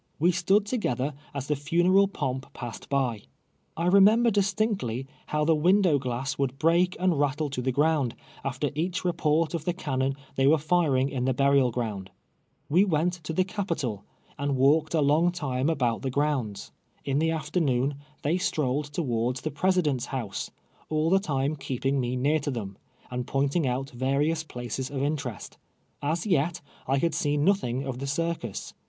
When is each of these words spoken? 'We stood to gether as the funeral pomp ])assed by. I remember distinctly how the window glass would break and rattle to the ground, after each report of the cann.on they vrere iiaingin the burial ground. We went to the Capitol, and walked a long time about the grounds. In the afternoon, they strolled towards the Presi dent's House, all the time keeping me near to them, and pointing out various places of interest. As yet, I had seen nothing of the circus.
'We 0.19 0.31
stood 0.31 0.65
to 0.65 0.77
gether 0.79 1.13
as 1.31 1.45
the 1.47 1.55
funeral 1.55 2.07
pomp 2.07 2.51
])assed 2.55 2.89
by. 2.89 3.21
I 3.77 3.85
remember 3.85 4.31
distinctly 4.31 5.05
how 5.27 5.45
the 5.45 5.53
window 5.53 5.99
glass 5.99 6.39
would 6.39 6.57
break 6.57 6.97
and 6.99 7.19
rattle 7.19 7.51
to 7.51 7.61
the 7.61 7.71
ground, 7.71 8.15
after 8.43 8.71
each 8.73 9.05
report 9.05 9.53
of 9.53 9.63
the 9.63 9.73
cann.on 9.73 10.15
they 10.37 10.45
vrere 10.45 10.57
iiaingin 10.87 11.27
the 11.27 11.35
burial 11.35 11.69
ground. 11.69 12.09
We 12.67 12.83
went 12.83 13.13
to 13.25 13.31
the 13.31 13.43
Capitol, 13.43 14.03
and 14.39 14.55
walked 14.55 14.95
a 14.95 15.01
long 15.01 15.31
time 15.31 15.69
about 15.69 16.01
the 16.01 16.09
grounds. 16.09 16.71
In 17.05 17.19
the 17.19 17.29
afternoon, 17.29 17.93
they 18.23 18.39
strolled 18.39 18.85
towards 18.85 19.41
the 19.41 19.51
Presi 19.51 19.83
dent's 19.83 20.07
House, 20.07 20.49
all 20.89 21.11
the 21.11 21.19
time 21.19 21.55
keeping 21.55 21.99
me 21.99 22.15
near 22.15 22.39
to 22.39 22.49
them, 22.49 22.75
and 23.11 23.27
pointing 23.27 23.67
out 23.67 23.91
various 23.91 24.43
places 24.43 24.89
of 24.89 25.03
interest. 25.03 25.59
As 26.01 26.25
yet, 26.25 26.59
I 26.87 26.97
had 26.97 27.13
seen 27.13 27.45
nothing 27.45 27.83
of 27.83 27.99
the 27.99 28.07
circus. 28.07 28.73